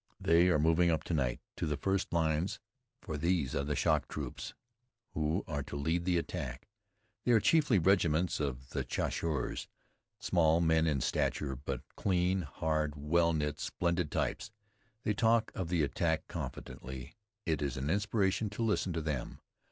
They 0.19 0.47
are 0.49 0.57
moving 0.57 0.89
up 0.89 1.03
to 1.03 1.13
night 1.13 1.41
to 1.57 1.67
the 1.67 1.77
first 1.77 2.11
lines, 2.11 2.59
for 3.03 3.17
these 3.19 3.53
are 3.53 3.63
the 3.63 3.75
shock 3.75 4.07
troops 4.07 4.55
who 5.13 5.43
are 5.47 5.61
to 5.61 5.75
lead 5.75 6.05
the 6.05 6.17
attack. 6.17 6.67
They 7.23 7.33
are 7.33 7.39
chiefly 7.39 7.77
regiments 7.77 8.39
of 8.39 8.71
Chasseurs 8.87 9.67
small 10.19 10.59
men 10.59 10.87
in 10.87 11.01
stature, 11.01 11.55
but 11.55 11.83
clean, 11.95 12.41
hard, 12.41 12.95
well 12.95 13.31
knit 13.31 13.59
splendid 13.59 14.09
types. 14.09 14.49
They 15.03 15.13
talk 15.13 15.51
of 15.53 15.69
the 15.69 15.83
attack 15.83 16.27
confidently. 16.27 17.15
It 17.45 17.61
is 17.61 17.77
an 17.77 17.91
inspiration 17.91 18.49
to 18.49 18.63
listen 18.63 18.93
to 18.93 19.01
them. 19.01 19.39